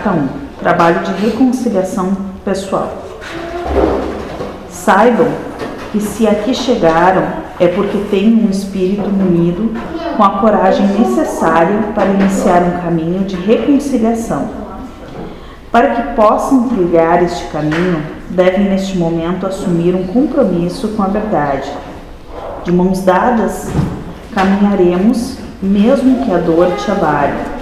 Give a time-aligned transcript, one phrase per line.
[0.00, 0.28] Carta 1.
[0.58, 2.90] Trabalho de reconciliação pessoal.
[4.70, 5.28] Saibam
[5.92, 7.24] que se aqui chegaram
[7.58, 9.74] é porque têm um espírito munido
[10.16, 14.48] com a coragem necessária para iniciar um caminho de reconciliação.
[15.70, 21.70] Para que possam trilhar este caminho, devem neste momento assumir um compromisso com a verdade.
[22.64, 23.70] De mãos dadas,
[24.34, 27.59] caminharemos, mesmo que a dor te abale.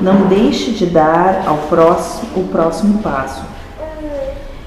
[0.00, 3.42] Não deixe de dar ao próximo o próximo passo.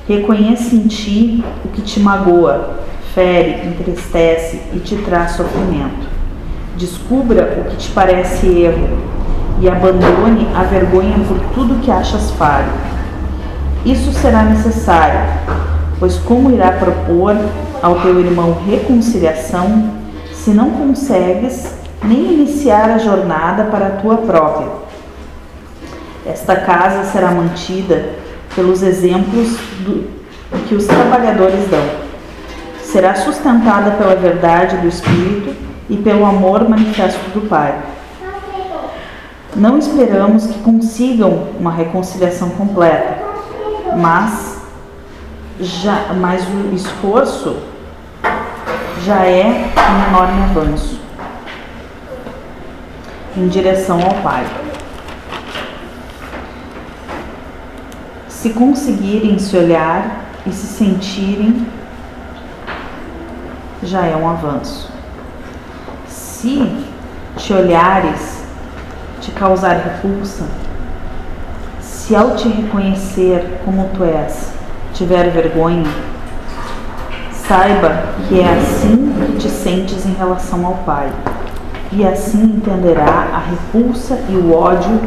[0.08, 2.76] Reconheça em ti o que te magoa,
[3.14, 6.08] fere, entristece e te traz sofrimento.
[6.78, 8.88] Descubra o que te parece erro
[9.62, 12.72] e abandone a vergonha por tudo que achas falho.
[13.86, 15.22] Isso será necessário,
[16.00, 17.36] pois como irá propor
[17.82, 19.90] ao teu irmão reconciliação
[20.34, 24.85] se não consegues nem iniciar a jornada para a tua própria?
[26.26, 28.16] Esta casa será mantida
[28.56, 30.10] pelos exemplos do,
[30.68, 31.86] que os trabalhadores dão.
[32.82, 35.56] Será sustentada pela verdade do Espírito
[35.90, 37.76] e pelo amor manifesto do Pai.
[39.56, 43.20] Não esperamos que consigam uma reconciliação completa,
[43.96, 44.62] mas,
[45.60, 47.58] já, mas o esforço
[49.06, 51.00] já é um enorme avanço
[53.38, 54.46] em direção ao Pai.
[58.46, 61.66] Se conseguirem se olhar e se sentirem,
[63.82, 64.88] já é um avanço.
[66.08, 66.72] Se
[67.38, 68.44] te olhares
[69.20, 70.46] te causar repulsa,
[71.82, 74.52] se ao te reconhecer como tu és,
[74.94, 75.90] tiver vergonha,
[77.32, 81.12] saiba que é assim que te sentes em relação ao Pai,
[81.92, 85.02] e assim entenderá a repulsa e o ódio,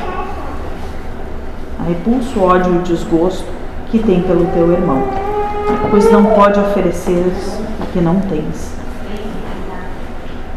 [1.88, 3.44] repulsa, o ódio e o desgosto
[3.90, 5.02] que tem pelo teu irmão,
[5.90, 7.26] pois não pode oferecer
[7.80, 8.72] o que não tens.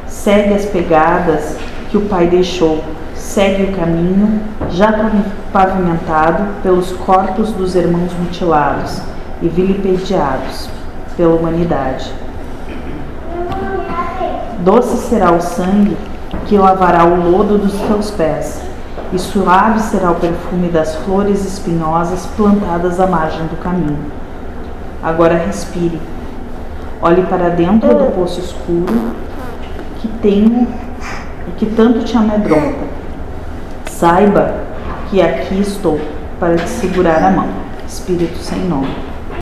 [0.08, 1.56] Segue as pegadas
[1.90, 2.84] que o Pai deixou,
[3.16, 5.12] segue o caminho já
[5.52, 9.02] pavimentado pelos corpos dos irmãos mutilados
[9.42, 10.70] e vilipendiados
[11.18, 12.12] pela humanidade.
[14.60, 15.98] Doce será o sangue
[16.46, 18.62] que lavará o lodo dos teus pés,
[19.14, 24.00] e suave será o perfume das flores espinhosas plantadas à margem do caminho.
[25.04, 26.00] Agora respire,
[27.02, 29.12] olhe para dentro do poço escuro
[30.00, 30.68] que tenho
[31.48, 32.86] e que tanto te amedronta.
[33.90, 34.56] Saiba
[35.10, 36.00] que aqui estou
[36.40, 37.50] para te segurar a mão.
[37.88, 39.11] Espírito sem nome.